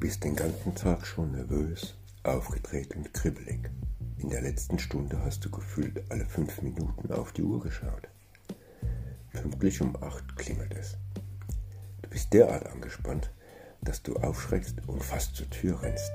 bist 0.00 0.24
den 0.24 0.34
ganzen 0.34 0.74
Tag 0.74 1.06
schon 1.06 1.32
nervös, 1.32 1.94
aufgedreht 2.22 2.96
und 2.96 3.12
kribbelig. 3.12 3.68
In 4.16 4.30
der 4.30 4.40
letzten 4.40 4.78
Stunde 4.78 5.22
hast 5.22 5.44
du 5.44 5.50
gefühlt 5.50 6.10
alle 6.10 6.24
fünf 6.24 6.62
Minuten 6.62 7.12
auf 7.12 7.32
die 7.32 7.42
Uhr 7.42 7.60
geschaut. 7.60 8.08
Pünktlich 9.30 9.82
um 9.82 9.94
acht 10.02 10.36
klingelt 10.36 10.74
es. 10.74 10.96
Du 12.00 12.08
bist 12.08 12.32
derart 12.32 12.66
angespannt, 12.66 13.30
dass 13.82 14.02
du 14.02 14.16
aufschreckst 14.16 14.76
und 14.86 15.04
fast 15.04 15.36
zur 15.36 15.50
Tür 15.50 15.82
rennst. 15.82 16.12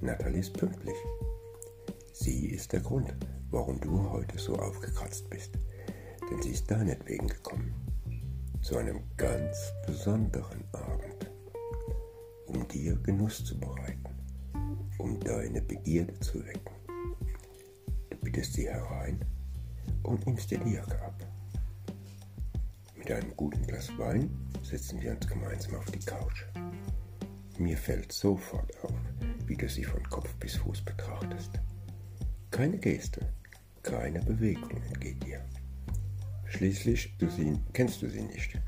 Natalie 0.00 0.40
ist 0.40 0.54
pünktlich. 0.54 0.96
Sie 2.14 2.46
ist 2.46 2.72
der 2.72 2.80
Grund, 2.80 3.14
warum 3.50 3.80
du 3.80 4.10
heute 4.10 4.38
so 4.38 4.56
aufgekratzt 4.56 5.28
bist, 5.28 5.58
denn 6.30 6.40
sie 6.40 6.52
ist 6.52 6.70
deinetwegen 6.70 7.28
gekommen. 7.28 7.74
Zu 8.62 8.78
einem 8.78 9.02
ganz 9.18 9.74
besonderen 9.86 10.64
Abend 10.72 10.91
um 12.54 12.66
dir 12.68 12.96
Genuss 12.96 13.44
zu 13.44 13.58
bereiten, 13.58 14.14
um 14.98 15.18
deine 15.20 15.62
Begierde 15.62 16.18
zu 16.20 16.44
wecken. 16.44 16.74
Du 18.10 18.16
bittest 18.18 18.54
sie 18.54 18.68
herein 18.68 19.24
und 20.02 20.26
nimmst 20.26 20.50
dir 20.50 20.58
die 20.58 20.74
Jacke 20.74 21.00
ab. 21.02 21.14
Mit 22.96 23.10
einem 23.10 23.34
guten 23.36 23.66
Glas 23.66 23.90
Wein 23.98 24.30
setzen 24.62 25.00
wir 25.00 25.12
uns 25.12 25.26
gemeinsam 25.26 25.74
auf 25.76 25.90
die 25.90 25.98
Couch. 25.98 26.44
Mir 27.58 27.76
fällt 27.76 28.12
sofort 28.12 28.72
auf, 28.84 28.94
wie 29.46 29.56
du 29.56 29.68
sie 29.68 29.84
von 29.84 30.02
Kopf 30.04 30.32
bis 30.36 30.56
Fuß 30.56 30.82
betrachtest. 30.82 31.60
Keine 32.50 32.78
Geste, 32.78 33.32
keine 33.82 34.20
Bewegung 34.20 34.70
entgeht 34.84 35.22
dir. 35.24 35.44
Schließlich 36.46 37.16
du 37.18 37.28
sie, 37.28 37.58
kennst 37.72 38.02
du 38.02 38.08
sie 38.08 38.22
nicht. 38.22 38.58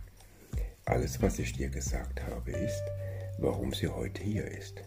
Alles, 0.87 1.21
was 1.23 1.39
ich 1.39 1.53
dir 1.53 1.69
gesagt 1.69 2.23
habe, 2.27 2.51
ist, 2.51 2.83
warum 3.39 3.73
sie 3.73 3.89
heute 3.89 4.23
hier 4.23 4.47
ist. 4.47 4.83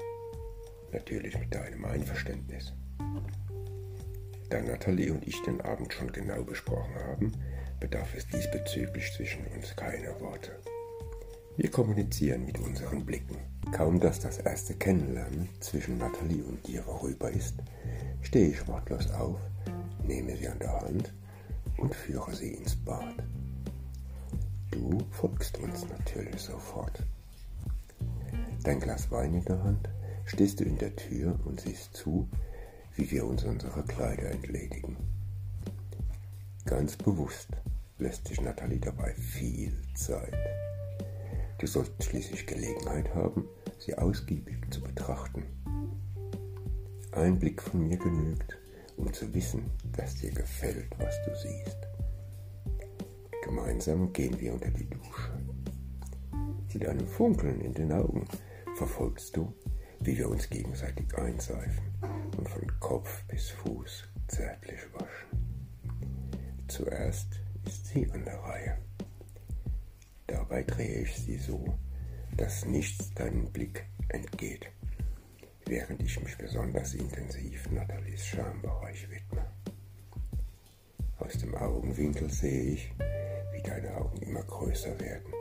Natürlich 0.92 1.38
mit 1.38 1.54
deinem 1.54 1.86
Einverständnis. 1.86 2.74
Da 4.50 4.62
Nathalie 4.62 5.12
und 5.12 5.28
ich 5.28 5.42
den 5.44 5.60
Abend 5.62 5.94
schon 5.94 6.12
genau 6.12 6.44
besprochen 6.44 6.96
haben, 6.96 7.32
bedarf 7.80 8.16
es 8.16 8.28
diesbezüglich 8.28 9.12
zwischen 9.14 9.46
uns 9.48 9.76
keiner 9.76 10.20
Worte. 10.22 10.52
Wir 11.58 11.70
kommunizieren 11.70 12.46
mit 12.46 12.60
unseren 12.60 13.06
Blicken. 13.06 13.38
Kaum 13.72 14.00
dass 14.00 14.20
das 14.20 14.38
erste 14.38 14.76
Kennenlernen 14.76 15.50
zwischen 15.60 15.98
Nathalie 15.98 16.44
und 16.44 16.66
dir 16.66 16.84
vorüber 16.84 17.30
ist, 17.30 17.56
stehe 18.22 18.50
ich 18.50 18.68
wortlos 18.68 19.12
auf, 19.12 19.40
nehme 20.04 20.38
sie 20.38 20.48
an 20.48 20.60
der 20.60 20.82
Hand 20.82 21.14
und 21.78 21.94
führe 21.94 22.34
sie 22.34 22.54
ins 22.54 22.76
Bad. 22.76 23.16
Du 24.72 25.00
folgst 25.12 25.58
uns 25.58 25.86
natürlich 25.90 26.40
sofort 26.40 27.04
dein 28.64 28.80
Glas 28.80 29.12
Wein 29.12 29.34
in 29.34 29.46
der 29.46 29.64
Hand, 29.64 29.90
stehst 30.26 30.60
du 30.60 30.64
in 30.64 30.78
der 30.78 30.96
Tür 30.96 31.40
und 31.46 31.62
siehst 31.62 31.96
zu, 31.96 32.28
wie 32.96 33.10
wir 33.12 33.26
uns 33.26 33.44
unserer 33.44 33.84
Kleider 33.84 34.32
entledigen. 34.32 34.98
Ganz 36.66 36.98
bewusst 36.98 37.50
lässt 37.98 38.28
sich 38.28 38.42
Nathalie 38.42 38.80
dabei 38.80 39.14
viel 39.14 39.74
Zeit. 39.96 40.36
Du 41.60 41.66
sollst 41.66 42.04
schließlich 42.04 42.46
Gelegenheit 42.46 43.14
haben, 43.16 43.46
sie 43.80 43.98
ausgiebig 43.98 44.58
zu 44.70 44.82
betrachten. 44.82 45.44
Ein 47.12 47.40
Blick 47.40 47.62
von 47.62 47.88
mir 47.88 47.98
genügt, 47.98 48.58
um 48.98 49.12
zu 49.14 49.34
wissen, 49.34 49.72
dass 49.96 50.16
dir 50.16 50.32
gefällt, 50.32 50.88
was 51.00 51.16
du 51.26 51.36
siehst. 51.36 51.78
Gemeinsam 53.44 54.12
gehen 54.14 54.40
wir 54.40 54.54
unter 54.54 54.70
die 54.70 54.90
Dusche. 54.90 55.32
Mit 56.74 56.86
einem 56.86 57.08
Funkeln 57.08 57.62
in 57.62 57.74
den 57.74 57.92
Augen 57.92 58.28
verfolgst 58.78 59.36
du, 59.36 59.52
wie 60.02 60.16
wir 60.20 60.30
uns 60.30 60.48
gegenseitig 60.50 61.18
einseifen 61.18 61.84
und 62.38 62.48
von 62.48 62.80
Kopf 62.80 63.24
bis 63.24 63.50
Fuß 63.50 64.04
zärtlich 64.28 64.80
waschen. 64.94 66.68
Zuerst 66.68 67.42
ist 67.66 67.88
sie 67.88 68.10
an 68.12 68.24
der 68.24 68.38
Reihe. 68.38 68.78
Dabei 70.28 70.62
drehe 70.62 71.02
ich 71.02 71.16
sie 71.16 71.38
so, 71.38 71.66
dass 72.36 72.66
nichts 72.66 73.12
deinem 73.16 73.52
Blick 73.52 73.84
entgeht, 74.10 74.68
während 75.66 76.04
ich 76.04 76.22
mich 76.22 76.38
besonders 76.38 76.94
intensiv 76.94 77.72
Nathalies 77.72 78.28
Schambereich 78.28 79.10
widme. 79.10 79.44
Aus 81.18 81.34
dem 81.34 81.56
Augenwinkel 81.56 82.30
sehe 82.30 82.74
ich, 82.74 82.94
wie 83.54 83.64
deine 83.64 83.98
Augen 83.98 84.18
immer 84.18 84.44
größer 84.44 85.00
werden 85.00 85.34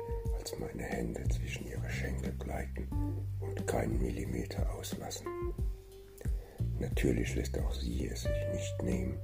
als 0.46 0.60
meine 0.60 0.84
Hände 0.84 1.24
zwischen 1.28 1.66
ihre 1.66 1.90
Schenkel 1.90 2.32
gleiten 2.38 2.86
und 3.40 3.66
keinen 3.66 3.98
Millimeter 3.98 4.72
auslassen. 4.74 5.26
Natürlich 6.78 7.34
lässt 7.34 7.58
auch 7.58 7.74
sie 7.74 8.06
es 8.06 8.22
sich 8.22 8.46
nicht 8.52 8.82
nehmen, 8.84 9.18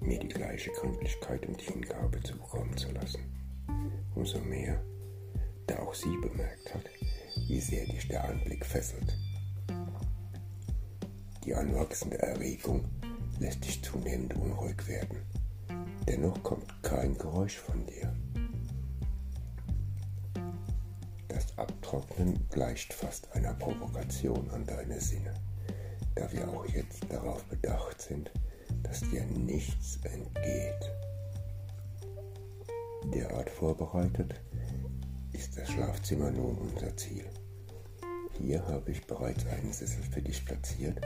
mir 0.00 0.18
die 0.18 0.28
gleiche 0.28 0.70
Gründlichkeit 0.70 1.44
und 1.44 1.60
Hingabe 1.60 2.22
zukommen 2.22 2.74
zu 2.74 2.90
lassen. 2.92 3.20
Umso 4.14 4.38
mehr, 4.38 4.82
da 5.66 5.78
auch 5.80 5.92
sie 5.92 6.16
bemerkt 6.22 6.72
hat, 6.72 6.84
wie 7.48 7.60
sehr 7.60 7.84
dich 7.84 8.08
der 8.08 8.24
Anblick 8.24 8.64
fesselt. 8.64 9.14
Die 11.44 11.54
anwachsende 11.54 12.18
Erregung 12.18 12.82
lässt 13.40 13.62
dich 13.62 13.84
zunehmend 13.84 14.34
unruhig 14.36 14.88
werden. 14.88 15.18
Dennoch 16.08 16.42
kommt 16.42 16.82
kein 16.82 17.18
Geräusch 17.18 17.58
von 17.58 17.84
dir. 17.84 18.10
Abtrocknen 21.56 22.48
gleicht 22.50 22.92
fast 22.92 23.32
einer 23.32 23.54
Provokation 23.54 24.50
an 24.50 24.64
deine 24.64 25.00
Sinne, 25.00 25.34
da 26.14 26.30
wir 26.32 26.48
auch 26.48 26.66
jetzt 26.66 27.00
darauf 27.10 27.44
bedacht 27.44 28.00
sind, 28.00 28.30
dass 28.82 29.00
dir 29.00 29.24
nichts 29.24 29.98
entgeht. 30.04 30.90
Derart 33.14 33.50
vorbereitet 33.50 34.34
ist 35.32 35.56
das 35.56 35.70
Schlafzimmer 35.70 36.30
nun 36.30 36.56
unser 36.58 36.96
Ziel. 36.96 37.24
Hier 38.38 38.66
habe 38.66 38.90
ich 38.90 39.06
bereits 39.06 39.46
einen 39.46 39.72
Sessel 39.72 40.02
für 40.02 40.22
dich 40.22 40.44
platziert, 40.44 41.00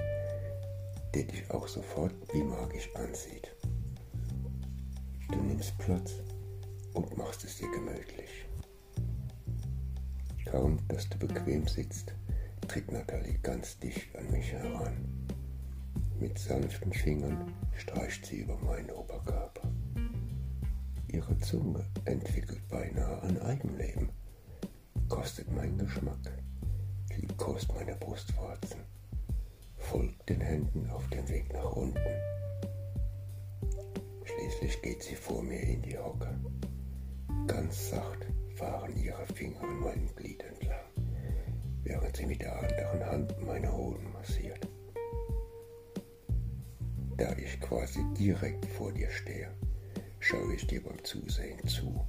der 1.14 1.24
dich 1.24 1.50
auch 1.50 1.68
sofort 1.68 2.14
wie 2.32 2.42
magisch 2.42 2.88
ansieht. 2.94 3.54
Du 5.30 5.36
nimmst 5.36 5.76
Platz 5.78 6.14
und 6.94 7.16
machst 7.16 7.44
es 7.44 7.58
dir 7.58 7.70
gemütlich. 7.70 8.49
Kaum, 10.50 10.78
dass 10.88 11.08
du 11.08 11.16
bequem 11.16 11.68
sitzt, 11.68 12.12
tritt 12.66 12.90
Nathalie 12.90 13.38
ganz 13.38 13.78
dicht 13.78 14.16
an 14.16 14.28
mich 14.32 14.50
heran. 14.50 14.96
Mit 16.18 16.36
sanften 16.40 16.92
Fingern 16.92 17.54
streicht 17.76 18.26
sie 18.26 18.38
über 18.40 18.56
meinen 18.58 18.90
Oberkörper. 18.90 19.70
Ihre 21.06 21.38
Zunge 21.38 21.84
entwickelt 22.04 22.66
beinahe 22.68 23.22
ein 23.22 23.40
Eigenleben, 23.42 24.08
kostet 25.08 25.52
meinen 25.52 25.78
Geschmack, 25.78 26.42
liebkost 27.16 27.72
meine 27.72 27.94
Brustwarzen, 27.94 28.80
folgt 29.76 30.28
den 30.28 30.40
Händen 30.40 30.90
auf 30.90 31.06
dem 31.10 31.28
Weg 31.28 31.52
nach 31.52 31.72
unten. 31.76 32.00
Schließlich 34.24 34.82
geht 34.82 35.02
sie 35.04 35.14
vor 35.14 35.44
mir 35.44 35.60
in 35.60 35.82
die 35.82 35.96
Hocke, 35.96 36.36
ganz 37.46 37.90
sacht 37.90 38.26
fahren 38.60 38.94
ihre 38.94 39.24
Finger 39.34 39.62
an 39.62 39.80
meinem 39.80 40.14
Glied 40.14 40.42
entlang, 40.42 40.84
während 41.82 42.14
sie 42.14 42.26
mit 42.26 42.42
der 42.42 42.54
anderen 42.54 43.06
Hand 43.06 43.46
meine 43.46 43.72
Hoden 43.72 44.12
massiert. 44.12 44.68
Da 47.16 47.34
ich 47.38 47.58
quasi 47.60 48.04
direkt 48.18 48.66
vor 48.66 48.92
dir 48.92 49.10
stehe, 49.10 49.50
schaue 50.18 50.54
ich 50.54 50.66
dir 50.66 50.82
beim 50.82 51.02
Zusehen 51.04 51.66
zu. 51.66 52.04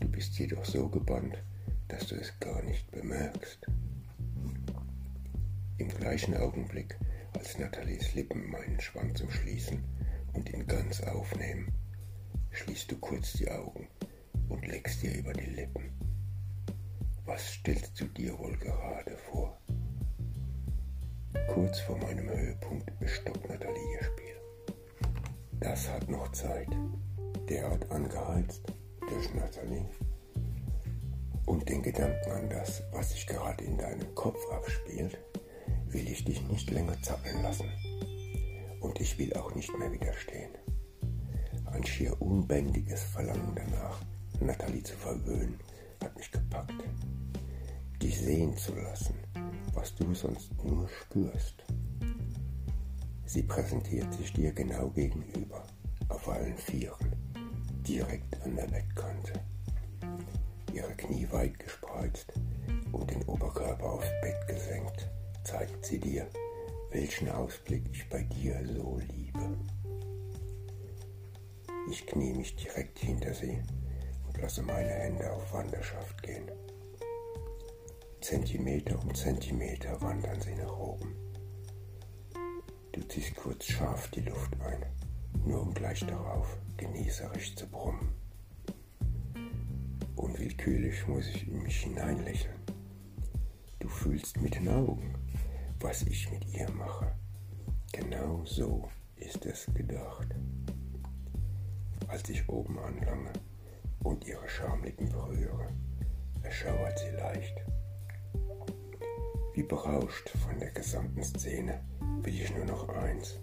Du 0.00 0.08
bist 0.08 0.38
jedoch 0.38 0.66
so 0.66 0.86
gebannt, 0.90 1.42
dass 1.88 2.08
du 2.08 2.16
es 2.16 2.38
gar 2.38 2.62
nicht 2.62 2.90
bemerkst. 2.90 3.66
Im 5.78 5.88
gleichen 5.88 6.36
Augenblick, 6.36 6.98
als 7.38 7.58
Nathalies 7.58 8.14
Lippen 8.14 8.50
meinen 8.50 8.80
Schwanz 8.80 9.22
umschließen 9.22 9.82
und 10.34 10.50
ihn 10.50 10.66
ganz 10.66 11.02
aufnehmen, 11.02 11.72
schließt 12.50 12.92
du 12.92 12.98
kurz 12.98 13.32
die 13.32 13.50
Augen 13.50 13.88
und 14.52 14.66
legst 14.66 15.02
dir 15.02 15.14
über 15.14 15.32
die 15.32 15.50
Lippen. 15.50 15.90
Was 17.24 17.54
stellst 17.54 17.98
du 17.98 18.04
dir 18.04 18.38
wohl 18.38 18.56
gerade 18.58 19.16
vor? 19.30 19.58
Kurz 21.48 21.80
vor 21.80 21.96
meinem 21.98 22.28
Höhepunkt 22.28 22.90
stoppt 23.06 23.48
Nathalie 23.48 23.94
ihr 23.94 24.04
Spiel. 24.04 24.76
Das 25.58 25.88
hat 25.88 26.08
noch 26.10 26.30
Zeit. 26.32 26.68
Derart 27.48 27.90
angeheizt 27.90 28.62
durch 29.00 29.34
Nathalie 29.34 29.88
und 31.46 31.68
den 31.68 31.82
Gedanken 31.82 32.30
an 32.30 32.48
das, 32.50 32.82
was 32.92 33.10
sich 33.10 33.26
gerade 33.26 33.64
in 33.64 33.78
deinem 33.78 34.14
Kopf 34.14 34.38
abspielt, 34.52 35.18
will 35.88 36.08
ich 36.08 36.24
dich 36.24 36.42
nicht 36.48 36.70
länger 36.70 37.00
zappeln 37.02 37.42
lassen. 37.42 37.68
Und 38.80 39.00
ich 39.00 39.18
will 39.18 39.32
auch 39.34 39.54
nicht 39.54 39.76
mehr 39.78 39.92
widerstehen. 39.92 40.52
Ein 41.66 41.84
schier 41.84 42.20
unbändiges 42.20 43.02
Verlangen 43.02 43.54
danach, 43.54 44.00
Nathalie 44.46 44.82
zu 44.82 44.96
verwöhnen, 44.96 45.58
hat 46.02 46.16
mich 46.16 46.30
gepackt. 46.30 46.74
dich 48.00 48.18
sehen 48.18 48.56
zu 48.56 48.74
lassen, 48.74 49.14
was 49.74 49.94
du 49.94 50.12
sonst 50.12 50.50
nur 50.64 50.88
spürst. 50.88 51.64
Sie 53.24 53.42
präsentiert 53.42 54.12
sich 54.12 54.32
dir 54.32 54.52
genau 54.52 54.90
gegenüber, 54.90 55.64
auf 56.08 56.28
allen 56.28 56.58
Vieren, 56.58 57.12
direkt 57.86 58.42
an 58.42 58.56
der 58.56 58.66
Bettkante. 58.66 59.34
Ihre 60.72 60.94
Knie 60.96 61.28
weit 61.30 61.58
gespreizt 61.58 62.32
und 62.90 63.10
den 63.10 63.22
Oberkörper 63.22 63.84
aufs 63.84 64.10
Bett 64.20 64.48
gesenkt, 64.48 65.08
zeigt 65.44 65.84
sie 65.84 65.98
dir, 65.98 66.26
welchen 66.90 67.28
Ausblick 67.28 67.84
ich 67.92 68.08
bei 68.08 68.22
dir 68.22 68.60
so 68.66 68.98
liebe. 68.98 69.56
Ich 71.90 72.06
knie 72.06 72.32
mich 72.34 72.56
direkt 72.56 72.98
hinter 72.98 73.32
sie 73.34 73.62
lasse 74.40 74.62
meine 74.62 74.90
Hände 74.90 75.30
auf 75.32 75.52
Wanderschaft 75.52 76.22
gehen. 76.22 76.50
Zentimeter 78.20 78.98
um 79.02 79.14
Zentimeter 79.14 80.00
wandern 80.00 80.40
sie 80.40 80.54
nach 80.54 80.78
oben. 80.78 81.16
Du 82.92 83.00
ziehst 83.08 83.34
kurz 83.36 83.64
scharf 83.64 84.08
die 84.10 84.20
Luft 84.20 84.52
ein, 84.60 84.84
nur 85.44 85.62
um 85.62 85.74
gleich 85.74 86.06
darauf 86.06 86.56
genießerisch 86.76 87.56
zu 87.56 87.66
brummen. 87.66 88.12
Unwillkürlich 90.16 91.06
muss 91.08 91.26
ich 91.28 91.48
in 91.48 91.62
mich 91.62 91.80
hineinlächeln. 91.80 92.60
Du 93.80 93.88
fühlst 93.88 94.40
mit 94.40 94.54
den 94.54 94.68
Augen, 94.68 95.14
was 95.80 96.02
ich 96.02 96.30
mit 96.30 96.46
ihr 96.52 96.70
mache. 96.70 97.12
Genau 97.92 98.44
so 98.44 98.88
ist 99.16 99.44
es 99.46 99.66
gedacht. 99.74 100.28
Als 102.06 102.28
ich 102.28 102.48
oben 102.48 102.78
anlange 102.78 103.32
und 104.02 104.26
ihre 104.26 104.48
Schamlippen 104.48 105.08
berühre, 105.08 105.68
erschauert 106.42 106.98
sie 106.98 107.16
leicht. 107.16 107.62
Wie 109.54 109.62
berauscht 109.62 110.30
von 110.30 110.58
der 110.58 110.70
gesamten 110.70 111.22
Szene 111.22 111.80
will 112.22 112.34
ich 112.34 112.54
nur 112.56 112.64
noch 112.64 112.88
eins. 112.88 113.38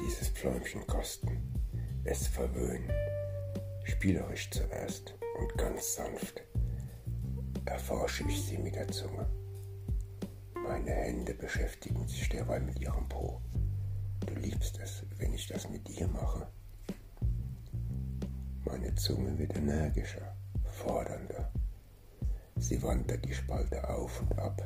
Dieses 0.00 0.28
Pfläumchen 0.28 0.86
kosten, 0.86 1.54
es 2.04 2.26
verwöhnen, 2.26 2.90
spielerisch 3.84 4.50
zuerst 4.50 5.14
und 5.38 5.56
ganz 5.56 5.94
sanft 5.94 6.42
erforsche 7.66 8.24
ich 8.28 8.42
sie 8.42 8.58
mit 8.58 8.74
der 8.74 8.88
Zunge. 8.88 9.28
Meine 10.54 10.90
Hände 10.90 11.34
beschäftigen 11.34 12.06
sich 12.08 12.28
derweil 12.28 12.60
mit 12.60 12.80
ihrem 12.80 13.08
Po. 13.08 13.40
Du 14.26 14.34
liebst 14.34 14.78
es, 14.82 15.04
wenn 15.18 15.32
ich 15.32 15.46
das 15.48 15.68
mit 15.68 15.86
dir 15.86 16.08
mache. 16.08 16.48
Meine 18.78 18.94
Zunge 18.94 19.38
wird 19.38 19.56
energischer, 19.56 20.36
fordernder. 20.64 21.50
Sie 22.56 22.82
wandert 22.82 23.24
die 23.24 23.32
Spalte 23.32 23.88
auf 23.88 24.20
und 24.20 24.38
ab, 24.38 24.62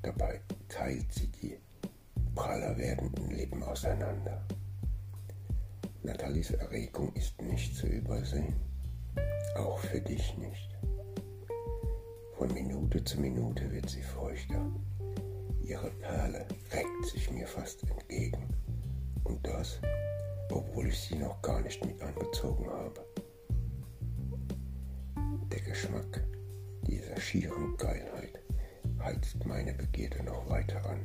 Dabei 0.00 0.40
teilt 0.68 1.12
sie 1.12 1.26
die 1.26 1.58
praller 2.34 2.78
werdenden 2.78 3.30
Lippen 3.30 3.62
auseinander. 3.62 4.42
Nathalies 6.02 6.52
Erregung 6.52 7.12
ist 7.12 7.42
nicht 7.42 7.76
zu 7.76 7.86
übersehen, 7.88 8.56
auch 9.56 9.78
für 9.80 10.00
dich 10.00 10.38
nicht. 10.38 10.70
Von 12.38 12.54
Minute 12.54 13.04
zu 13.04 13.20
Minute 13.20 13.70
wird 13.70 13.90
sie 13.90 14.02
feuchter. 14.02 14.64
Ihre 15.62 15.90
Perle 15.90 16.46
reckt 16.72 17.06
sich 17.12 17.30
mir 17.30 17.46
fast 17.46 17.82
entgegen. 17.82 18.48
Und 19.24 19.46
das, 19.46 19.78
obwohl 20.50 20.88
ich 20.88 20.98
sie 20.98 21.16
noch 21.16 21.40
gar 21.42 21.60
nicht 21.60 21.84
mit 21.84 22.00
angezogen 22.02 22.68
habe. 22.68 23.04
Der 25.50 25.60
Geschmack 25.60 26.24
dieser 26.86 27.20
schieren 27.20 27.76
Geilheit 27.76 28.40
heizt 29.00 29.44
meine 29.44 29.72
Begierde 29.74 30.22
noch 30.22 30.48
weiter 30.48 30.84
an. 30.88 31.04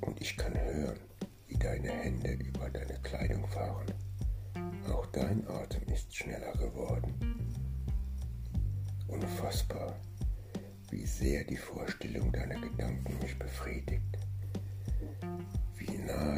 Und 0.00 0.20
ich 0.20 0.36
kann 0.36 0.54
hören, 0.54 0.98
wie 1.46 1.56
deine 1.56 1.90
Hände 1.90 2.32
über 2.32 2.68
deine 2.70 2.98
Kleidung 3.02 3.46
fahren. 3.46 3.86
Auch 4.88 5.06
dein 5.06 5.46
Atem 5.48 5.82
ist 5.92 6.14
schneller 6.14 6.52
geworden. 6.52 7.14
Unfassbar, 9.06 9.94
wie 10.90 11.06
sehr 11.06 11.44
die 11.44 11.56
Vorstellung 11.56 12.32
deiner 12.32 12.60
Gedanken 12.60 13.18
mich 13.20 13.38
befriedigt. 13.38 14.21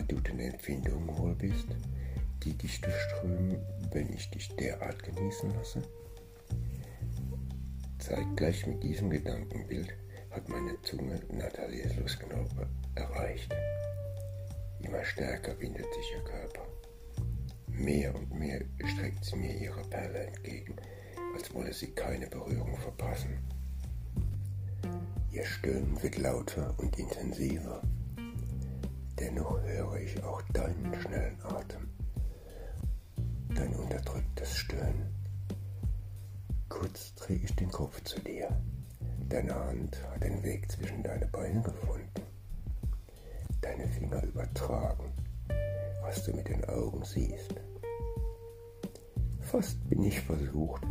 Du 0.08 0.20
den 0.20 0.38
Empfindungen 0.40 1.16
wohl 1.16 1.34
bist, 1.34 1.68
die 2.42 2.52
dich 2.52 2.80
durchströmen, 2.80 3.56
wenn 3.92 4.12
ich 4.12 4.28
dich 4.30 4.54
derart 4.56 5.02
genießen 5.02 5.50
lasse. 5.54 5.82
Zeitgleich 7.98 8.66
mit 8.66 8.82
diesem 8.82 9.08
Gedankenbild 9.08 9.94
hat 10.30 10.48
meine 10.48 10.80
Zunge 10.82 11.20
Nathalies 11.32 11.96
Lustknobe 11.96 12.68
erreicht. 12.96 13.54
Immer 14.80 15.04
stärker 15.04 15.58
windet 15.58 15.86
sich 15.94 16.12
ihr 16.12 16.24
Körper. 16.24 16.66
Mehr 17.68 18.14
und 18.14 18.32
mehr 18.34 18.60
streckt 18.84 19.24
sie 19.24 19.36
mir 19.36 19.54
ihre 19.56 19.82
Perle 19.84 20.26
entgegen, 20.26 20.76
als 21.34 21.52
wolle 21.54 21.72
sie 21.72 21.92
keine 21.92 22.26
Berührung 22.26 22.76
verpassen. 22.76 23.38
Ihr 25.32 25.44
Stöhnen 25.44 26.00
wird 26.02 26.18
lauter 26.18 26.74
und 26.78 26.98
intensiver. 26.98 27.82
Dennoch 29.18 29.60
höre 29.62 29.96
ich 30.00 30.22
auch 30.24 30.42
deinen 30.52 30.92
schnellen 31.00 31.40
Atem, 31.42 31.88
dein 33.54 33.74
unterdrücktes 33.76 34.56
Stöhnen. 34.56 35.14
Kurz 36.68 37.14
drehe 37.14 37.36
ich 37.36 37.54
den 37.54 37.70
Kopf 37.70 38.02
zu 38.02 38.18
dir. 38.20 38.48
Deine 39.28 39.54
Hand 39.54 40.02
hat 40.10 40.24
den 40.24 40.42
Weg 40.42 40.70
zwischen 40.70 41.02
deine 41.04 41.26
Beine 41.26 41.62
gefunden. 41.62 42.10
Deine 43.60 43.86
Finger 43.88 44.22
übertragen, 44.24 45.12
was 46.02 46.24
du 46.24 46.32
mit 46.32 46.48
den 46.48 46.64
Augen 46.64 47.04
siehst. 47.04 47.54
Fast 49.40 49.88
bin 49.88 50.02
ich 50.02 50.20
versucht, 50.20 50.82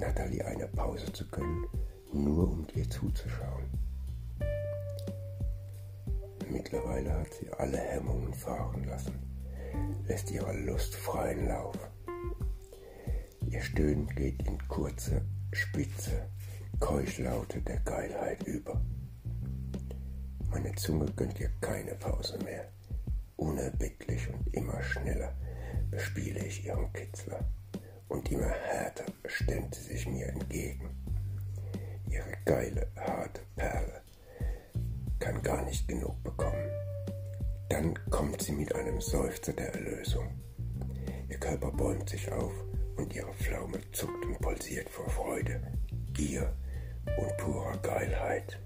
Natalie 0.00 0.44
eine 0.44 0.66
Pause 0.66 1.12
zu 1.12 1.24
gönnen, 1.28 1.66
nur 2.12 2.50
um 2.50 2.66
dir 2.66 2.88
zuzuschauen. 2.90 3.77
Mittlerweile 6.58 7.12
hat 7.14 7.32
sie 7.34 7.48
alle 7.52 7.78
Hemmungen 7.78 8.34
fahren 8.34 8.82
lassen, 8.82 9.14
lässt 10.08 10.28
ihrer 10.32 10.52
Lust 10.54 10.96
freien 10.96 11.46
Lauf. 11.46 11.76
Ihr 13.48 13.62
Stöhnen 13.62 14.08
geht 14.08 14.42
in 14.42 14.58
kurze, 14.66 15.22
spitze 15.52 16.28
Keuchlaute 16.80 17.60
der 17.60 17.78
Geilheit 17.82 18.42
über. 18.42 18.80
Meine 20.50 20.74
Zunge 20.74 21.06
gönnt 21.14 21.38
ihr 21.38 21.50
keine 21.60 21.94
Pause 21.94 22.36
mehr. 22.42 22.66
Unerbittlich 23.36 24.28
und 24.28 24.52
immer 24.52 24.82
schneller 24.82 25.32
bespiele 25.92 26.44
ich 26.44 26.66
ihren 26.66 26.92
Kitzler 26.92 27.48
und 28.08 28.32
immer 28.32 28.50
härter 28.50 29.04
stemmt 29.26 29.76
sie 29.76 29.92
sich 29.92 30.08
mir 30.08 30.26
entgegen. 30.26 30.90
Ihre 32.10 32.32
geile, 32.44 32.88
harte 32.96 33.42
Perle 33.54 33.97
kann 35.18 35.42
gar 35.42 35.64
nicht 35.64 35.88
genug 35.88 36.22
bekommen. 36.22 36.70
Dann 37.68 37.94
kommt 38.10 38.42
sie 38.42 38.52
mit 38.52 38.74
einem 38.74 39.00
Seufzer 39.00 39.52
der 39.52 39.74
Erlösung. 39.74 40.28
Ihr 41.28 41.38
Körper 41.38 41.70
bäumt 41.70 42.08
sich 42.08 42.30
auf 42.32 42.52
und 42.96 43.14
ihre 43.14 43.32
Pflaume 43.34 43.78
zuckt 43.92 44.24
und 44.24 44.38
pulsiert 44.40 44.88
vor 44.88 45.08
Freude, 45.08 45.60
Gier 46.12 46.54
und 47.18 47.36
purer 47.36 47.76
Geilheit. 47.78 48.58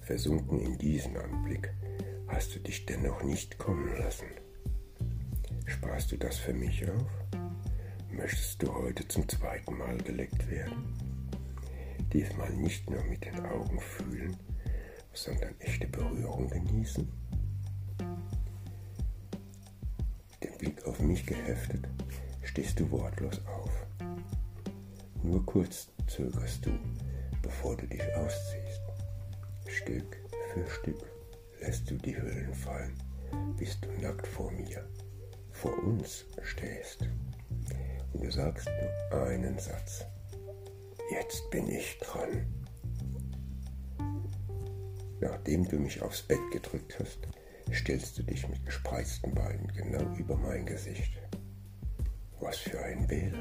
Versunken 0.00 0.60
in 0.60 0.78
diesen 0.78 1.16
Anblick 1.16 1.72
hast 2.28 2.54
du 2.54 2.60
dich 2.60 2.86
dennoch 2.86 3.22
nicht 3.22 3.58
kommen 3.58 3.96
lassen. 3.96 4.26
Sparst 5.66 6.12
du 6.12 6.16
das 6.16 6.36
für 6.36 6.52
mich 6.52 6.88
auf? 6.90 7.10
Möchtest 8.10 8.62
du 8.62 8.74
heute 8.74 9.06
zum 9.06 9.28
zweiten 9.28 9.78
Mal 9.78 9.96
geleckt 9.98 10.50
werden? 10.50 11.29
Diesmal 12.12 12.50
nicht 12.54 12.90
nur 12.90 13.02
mit 13.04 13.24
den 13.24 13.38
Augen 13.46 13.78
fühlen, 13.78 14.36
sondern 15.12 15.54
echte 15.60 15.86
Berührung 15.86 16.48
genießen? 16.48 17.08
Den 20.42 20.58
Blick 20.58 20.84
auf 20.86 20.98
mich 21.00 21.24
geheftet, 21.24 21.88
stehst 22.42 22.80
du 22.80 22.90
wortlos 22.90 23.40
auf. 23.46 23.86
Nur 25.22 25.44
kurz 25.46 25.88
zögerst 26.08 26.66
du, 26.66 26.70
bevor 27.42 27.76
du 27.76 27.86
dich 27.86 28.02
ausziehst. 28.16 28.80
Stück 29.68 30.18
für 30.52 30.68
Stück 30.68 31.10
lässt 31.60 31.88
du 31.90 31.94
die 31.96 32.16
Hüllen 32.16 32.54
fallen, 32.54 32.94
bis 33.56 33.78
du 33.80 33.88
nackt 34.02 34.26
vor 34.26 34.50
mir, 34.50 34.84
vor 35.52 35.78
uns 35.84 36.24
stehst. 36.42 37.06
Und 38.12 38.24
du 38.24 38.30
sagst 38.32 38.68
nur 39.12 39.22
einen 39.22 39.58
Satz. 39.58 40.04
Jetzt 41.10 41.50
bin 41.50 41.68
ich 41.68 41.98
dran. 41.98 42.46
Nachdem 45.20 45.66
du 45.66 45.80
mich 45.80 46.00
aufs 46.02 46.22
Bett 46.22 46.38
gedrückt 46.52 46.98
hast, 47.00 47.18
stellst 47.72 48.16
du 48.16 48.22
dich 48.22 48.48
mit 48.48 48.64
gespreizten 48.64 49.34
Beinen 49.34 49.66
genau 49.74 50.14
über 50.14 50.36
mein 50.36 50.64
Gesicht. 50.66 51.18
Was 52.38 52.58
für 52.58 52.80
ein 52.80 53.08
Bild. 53.08 53.34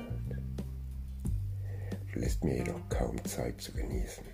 lässt 2.15 2.43
mir 2.43 2.57
jedoch 2.57 2.89
kaum 2.89 3.23
Zeit 3.25 3.61
zu 3.61 3.71
genießen. 3.71 4.25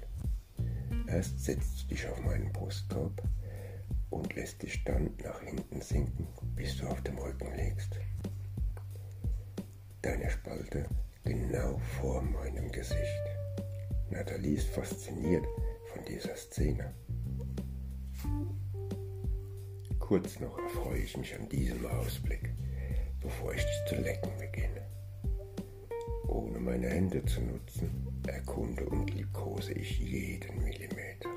Erst 1.07 1.43
setzt 1.43 1.83
du 1.83 1.87
dich 1.87 2.07
auf 2.07 2.19
meinen 2.21 2.51
Brustkorb 2.53 3.21
und 4.11 4.33
lässt 4.35 4.63
dich 4.63 4.83
dann 4.85 5.11
nach 5.21 5.41
hinten 5.41 5.81
sinken, 5.81 6.27
bis 6.55 6.77
du 6.77 6.87
auf 6.87 7.01
dem 7.01 7.17
Rücken 7.17 7.53
liegst. 7.55 7.99
Deine 10.01 10.29
Spalte 10.29 10.87
genau 11.25 11.77
vor 11.99 12.21
meinem 12.21 12.71
Gesicht. 12.71 13.25
Nathalie 14.09 14.55
ist 14.55 14.69
fasziniert 14.69 15.45
von 15.91 16.05
dieser 16.05 16.35
Szene. 16.35 16.93
Kurz 19.99 20.39
noch 20.39 20.57
erfreue 20.59 20.99
ich 20.99 21.17
mich 21.17 21.35
an 21.35 21.49
diesem 21.49 21.85
Ausblick, 21.87 22.53
bevor 23.19 23.53
ich 23.53 23.63
dich 23.63 23.85
zu 23.89 23.95
lecken 23.95 24.31
beginne. 24.37 24.85
Ohne 26.27 26.59
meine 26.59 26.87
Hände 26.89 27.25
zu 27.25 27.41
nutzen, 27.41 28.21
erkunde 28.27 28.85
und 28.85 29.11
liebkose 29.11 29.73
ich 29.73 29.99
jeden 29.99 30.63
Millimeter. 30.63 31.29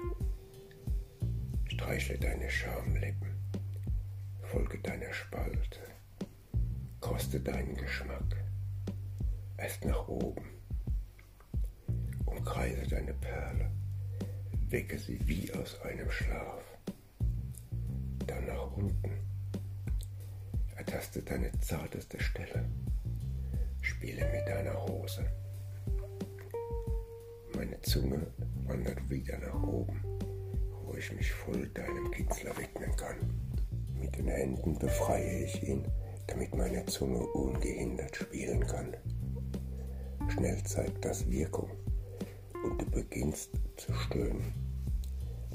Streichle 1.66 2.18
deine 2.18 2.50
Schamlippen, 2.50 3.36
folge 4.42 4.78
deiner 4.80 5.12
Spalte, 5.12 5.80
koste 7.00 7.40
deinen 7.40 7.74
Geschmack, 7.74 8.37
erst 9.58 9.84
nach 9.84 10.08
oben, 10.08 10.44
umkreise 12.26 12.86
deine 12.88 13.12
Perle, 13.14 13.70
wecke 14.68 14.98
sie 14.98 15.18
wie 15.26 15.52
aus 15.52 15.80
einem 15.82 16.10
Schlaf, 16.10 16.62
dann 18.26 18.46
nach 18.46 18.70
unten, 18.76 19.10
ertaste 20.76 21.22
deine 21.22 21.50
zarteste 21.60 22.20
Stelle, 22.20 22.64
spiele 23.82 24.26
mit 24.32 24.48
deiner 24.48 24.82
Hose. 24.86 25.30
Meine 27.54 27.80
Zunge 27.82 28.26
wandert 28.66 29.10
wieder 29.10 29.38
nach 29.38 29.62
oben 29.62 30.18
wo 30.88 30.96
ich 30.96 31.12
mich 31.12 31.30
voll 31.30 31.68
deinem 31.74 32.10
Kitzler 32.10 32.56
widmen 32.56 32.96
kann. 32.96 33.16
Mit 34.00 34.16
den 34.16 34.28
Händen 34.28 34.78
befreie 34.78 35.44
ich 35.44 35.62
ihn, 35.62 35.84
damit 36.26 36.54
meine 36.54 36.84
Zunge 36.86 37.20
ungehindert 37.20 38.16
spielen 38.16 38.66
kann. 38.66 38.96
Schnell 40.28 40.62
zeigt 40.64 41.04
das 41.04 41.28
Wirkung 41.28 41.70
und 42.64 42.80
du 42.80 42.90
beginnst 42.90 43.50
zu 43.76 43.92
stöhnen. 43.94 44.52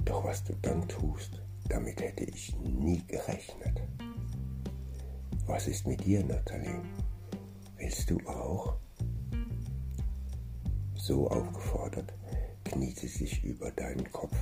Doch 0.05 0.23
was 0.23 0.43
du 0.43 0.53
dann 0.61 0.87
tust, 0.87 1.41
damit 1.69 2.01
hätte 2.01 2.23
ich 2.23 2.55
nie 2.59 3.05
gerechnet. 3.07 3.81
Was 5.45 5.67
ist 5.67 5.85
mit 5.85 6.03
dir, 6.03 6.23
Nathalie? 6.25 6.81
Willst 7.77 8.09
du 8.09 8.17
auch? 8.27 8.75
So 10.95 11.29
aufgefordert 11.29 12.13
kniet 12.63 12.97
sie 12.97 13.07
sich 13.07 13.43
über 13.43 13.71
deinen 13.71 14.09
Kopf 14.11 14.35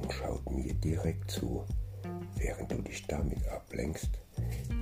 und 0.00 0.12
schaut 0.12 0.50
mir 0.50 0.72
direkt 0.74 1.30
zu, 1.30 1.64
während 2.36 2.70
du 2.72 2.82
dich 2.82 3.06
damit 3.06 3.46
ablenkst, 3.48 4.10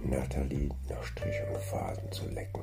Nathalie 0.05 0.69
nach 0.89 1.03
Strich 1.03 1.37
und 1.49 1.61
Faden 1.63 2.13
zu 2.13 2.29
lecken. 2.29 2.63